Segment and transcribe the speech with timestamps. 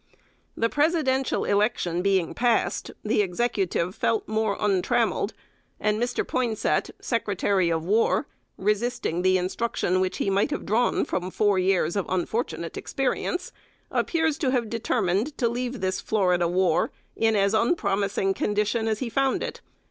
[0.57, 5.35] The Presidential election being past, the Executive felt more untrammeled;
[5.79, 6.25] and Mr.
[6.27, 8.25] Poinsett, Secretary of War,
[8.57, 13.51] resisting the instruction which he might have drawn from four years of unfortunate experience,
[13.91, 19.07] appears to have determined to leave this Florida War in as unpromising condition as he
[19.07, 19.61] found it.